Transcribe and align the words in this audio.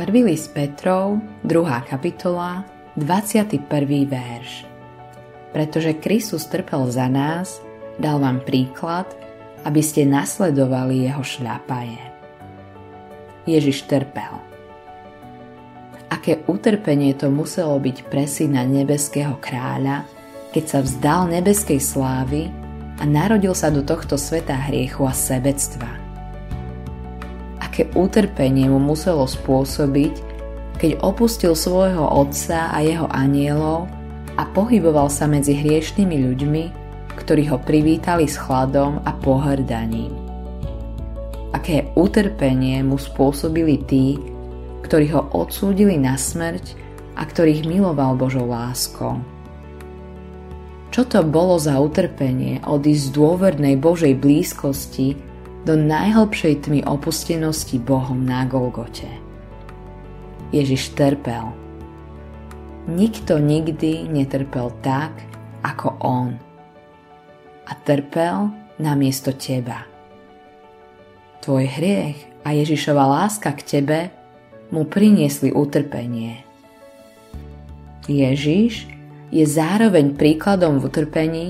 Prvý 0.00 0.24
list 0.24 0.56
Petrov, 0.56 1.20
2. 1.44 1.60
kapitola, 1.84 2.64
21. 2.96 3.60
verš. 4.08 4.64
Pretože 5.52 5.92
Kristus 6.00 6.48
trpel 6.48 6.88
za 6.88 7.04
nás, 7.04 7.60
dal 8.00 8.16
vám 8.16 8.40
príklad, 8.40 9.04
aby 9.68 9.84
ste 9.84 10.08
nasledovali 10.08 11.04
jeho 11.04 11.20
šľapaje. 11.20 12.00
Ježiš 13.44 13.84
trpel. 13.92 14.40
Aké 16.08 16.48
utrpenie 16.48 17.12
to 17.12 17.28
muselo 17.28 17.76
byť 17.76 18.08
pre 18.08 18.24
syna 18.24 18.64
nebeského 18.64 19.36
kráľa, 19.36 20.08
keď 20.56 20.64
sa 20.64 20.78
vzdal 20.80 21.28
nebeskej 21.28 21.76
slávy 21.76 22.48
a 22.96 23.04
narodil 23.04 23.52
sa 23.52 23.68
do 23.68 23.84
tohto 23.84 24.16
sveta 24.16 24.56
hriechu 24.64 25.04
a 25.04 25.12
sebectva 25.12 26.09
aké 27.80 27.96
utrpenie 27.96 28.68
mu 28.68 28.76
muselo 28.76 29.24
spôsobiť, 29.24 30.12
keď 30.76 31.00
opustil 31.00 31.56
svojho 31.56 32.04
otca 32.04 32.68
a 32.68 32.84
jeho 32.84 33.08
anielov 33.08 33.88
a 34.36 34.44
pohyboval 34.52 35.08
sa 35.08 35.24
medzi 35.24 35.56
hriešnými 35.56 36.12
ľuďmi, 36.28 36.64
ktorí 37.16 37.48
ho 37.48 37.56
privítali 37.56 38.28
s 38.28 38.36
chladom 38.36 39.00
a 39.08 39.16
pohrdaním. 39.16 40.12
Aké 41.56 41.88
utrpenie 41.96 42.84
mu 42.84 43.00
spôsobili 43.00 43.80
tí, 43.88 44.20
ktorí 44.84 45.16
ho 45.16 45.32
odsúdili 45.32 45.96
na 45.96 46.20
smrť 46.20 46.76
a 47.16 47.24
ktorých 47.24 47.64
miloval 47.64 48.12
Božou 48.12 48.44
láskou. 48.44 49.24
Čo 50.92 51.08
to 51.08 51.24
bolo 51.24 51.56
za 51.56 51.80
utrpenie 51.80 52.60
odísť 52.60 53.08
z 53.08 53.14
dôvernej 53.16 53.80
Božej 53.80 54.20
blízkosti 54.20 55.29
do 55.64 55.76
najhlbšej 55.76 56.68
tmy 56.68 56.80
opustenosti 56.88 57.76
Bohom 57.76 58.24
na 58.24 58.48
Golgote. 58.48 59.08
Ježiš 60.50 60.96
trpel. 60.96 61.52
Nikto 62.88 63.36
nikdy 63.36 64.08
netrpel 64.08 64.72
tak, 64.80 65.12
ako 65.60 66.00
on. 66.00 66.40
A 67.68 67.72
trpel 67.84 68.50
namiesto 68.80 69.36
teba. 69.36 69.84
Tvoj 71.44 71.68
hriech 71.68 72.18
a 72.42 72.56
Ježišova 72.56 73.04
láska 73.04 73.52
k 73.52 73.60
tebe 73.78 74.00
mu 74.72 74.88
priniesli 74.88 75.52
utrpenie. 75.52 76.40
Ježiš 78.08 78.88
je 79.30 79.44
zároveň 79.44 80.16
príkladom 80.16 80.80
v 80.80 80.88
utrpení, 80.88 81.48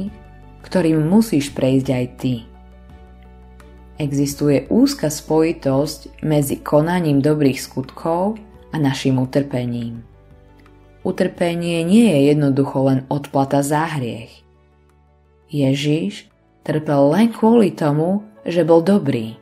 ktorým 0.66 1.08
musíš 1.08 1.54
prejsť 1.54 1.88
aj 1.88 2.06
ty 2.20 2.49
existuje 4.00 4.64
úzka 4.72 5.12
spojitosť 5.12 6.24
medzi 6.24 6.64
konaním 6.64 7.20
dobrých 7.20 7.60
skutkov 7.60 8.40
a 8.72 8.80
našim 8.80 9.20
utrpením. 9.20 10.00
Utrpenie 11.04 11.84
nie 11.84 12.08
je 12.08 12.20
jednoducho 12.32 12.88
len 12.88 13.04
odplata 13.12 13.60
za 13.60 13.84
hriech. 14.00 14.32
Ježiš 15.52 16.32
trpel 16.64 17.12
len 17.12 17.28
kvôli 17.28 17.76
tomu, 17.76 18.24
že 18.48 18.64
bol 18.64 18.80
dobrý. 18.80 19.36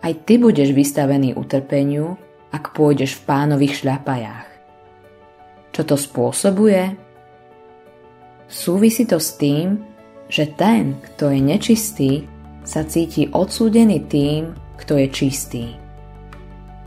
Aj 0.00 0.12
ty 0.24 0.40
budeš 0.40 0.72
vystavený 0.72 1.36
utrpeniu, 1.36 2.16
ak 2.52 2.72
pôjdeš 2.72 3.20
v 3.20 3.24
pánových 3.28 3.84
šľapajách. 3.84 4.48
Čo 5.74 5.82
to 5.84 5.96
spôsobuje? 5.98 6.96
Súvisí 8.46 9.08
to 9.08 9.16
s 9.16 9.34
tým, 9.40 9.80
že 10.28 10.46
ten, 10.54 11.00
kto 11.00 11.32
je 11.32 11.40
nečistý, 11.40 12.12
sa 12.64 12.80
cíti 12.82 13.28
odsúdený 13.28 14.08
tým, 14.08 14.56
kto 14.80 14.96
je 14.96 15.08
čistý. 15.12 15.64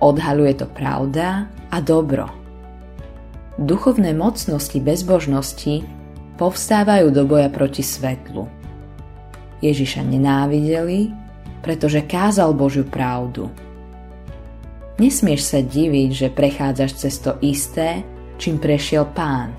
Odhaluje 0.01 0.57
to 0.57 0.65
pravda 0.69 1.49
a 1.69 1.77
dobro. 1.81 2.29
Duchovné 3.57 4.13
mocnosti 4.13 4.77
bezbožnosti 4.77 5.81
povstávajú 6.37 7.09
do 7.09 7.25
boja 7.25 7.49
proti 7.49 7.81
svetlu. 7.81 8.45
Ježiša 9.61 10.05
nenávideli, 10.05 11.09
pretože 11.65 12.05
kázal 12.05 12.53
Božiu 12.53 12.85
pravdu. 12.85 13.49
Nesmieš 15.01 15.41
sa 15.41 15.59
diviť, 15.61 16.09
že 16.13 16.27
prechádzaš 16.33 16.91
cez 16.93 17.17
to 17.17 17.37
isté, 17.41 18.05
čím 18.37 18.61
prešiel 18.61 19.09
pán. 19.17 19.53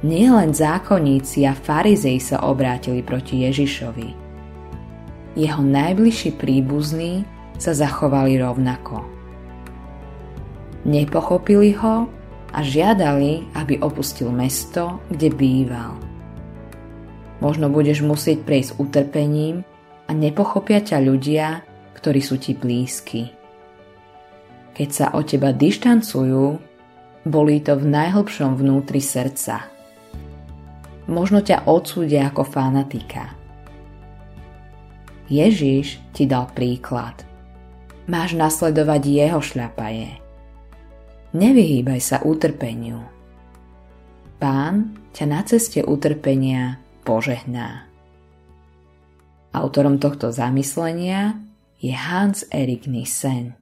Nielen 0.00 0.56
zákonníci 0.56 1.44
a 1.44 1.52
farizei 1.52 2.16
sa 2.16 2.48
obrátili 2.48 3.04
proti 3.04 3.44
Ježišovi– 3.44 4.08
jeho 5.32 5.64
najbližší 5.64 6.36
príbuzní 6.36 7.24
sa 7.56 7.72
zachovali 7.72 8.36
rovnako. 8.36 9.06
Nepochopili 10.82 11.72
ho 11.78 12.10
a 12.52 12.58
žiadali, 12.60 13.54
aby 13.56 13.80
opustil 13.80 14.28
mesto, 14.34 15.00
kde 15.08 15.30
býval. 15.32 15.94
Možno 17.40 17.72
budeš 17.72 18.04
musieť 18.04 18.44
prejsť 18.44 18.70
utrpením 18.78 19.64
a 20.06 20.10
nepochopia 20.12 20.82
ťa 20.82 20.98
ľudia, 21.00 21.46
ktorí 21.96 22.20
sú 22.20 22.36
ti 22.38 22.52
blízki. 22.52 23.30
Keď 24.74 24.88
sa 24.90 25.06
od 25.14 25.26
teba 25.26 25.54
dištancujú, 25.54 26.44
bolí 27.24 27.56
to 27.62 27.78
v 27.78 27.84
najhlbšom 27.88 28.58
vnútri 28.58 28.98
srdca. 28.98 29.70
Možno 31.06 31.42
ťa 31.42 31.66
odsúdia 31.66 32.30
ako 32.30 32.42
fanatika– 32.46 33.38
Ježiš 35.32 35.96
ti 36.12 36.28
dal 36.28 36.52
príklad. 36.52 37.24
Máš 38.04 38.36
nasledovať 38.36 39.02
jeho 39.08 39.40
šľapaje. 39.40 40.20
Nevyhýbaj 41.32 42.00
sa 42.04 42.20
utrpeniu. 42.20 43.00
Pán 44.36 44.92
ťa 45.16 45.24
na 45.24 45.40
ceste 45.48 45.80
utrpenia 45.80 46.76
požehná. 47.08 47.88
Autorom 49.56 49.96
tohto 49.96 50.28
zamyslenia 50.28 51.40
je 51.80 51.96
Hans 51.96 52.44
Erik 52.52 52.84
Nissen. 52.84 53.56